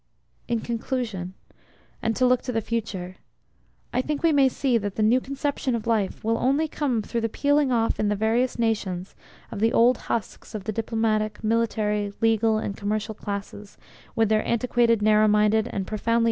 In 0.47 0.61
conclusion, 0.61 1.35
and 2.01 2.15
to 2.15 2.25
look 2.25 2.41
to 2.41 2.51
the 2.51 2.59
future: 2.59 3.17
I 3.93 4.01
think 4.01 4.23
we 4.23 4.31
may 4.31 4.49
see 4.49 4.79
that 4.79 4.95
the 4.95 5.03
new 5.03 5.21
conception 5.21 5.75
of 5.75 5.85
life 5.85 6.23
will 6.23 6.39
only 6.39 6.67
come 6.67 7.03
through 7.03 7.21
the 7.21 7.29
peeling 7.29 7.71
off 7.71 7.99
in 7.99 8.09
the 8.09 8.15
various 8.15 8.57
nations 8.57 9.13
of 9.51 9.59
the 9.59 9.71
old 9.71 9.99
husks 10.09 10.55
of 10.55 10.63
the 10.63 10.71
diplomatic, 10.71 11.43
military, 11.43 12.11
legal, 12.19 12.57
and 12.57 12.75
commercial 12.75 13.13
classes, 13.13 13.77
with 14.15 14.29
their 14.29 14.43
antiquated, 14.43 15.03
narrow 15.03 15.27
minded 15.27 15.67
and 15.71 15.85
profoundly. 15.85 16.19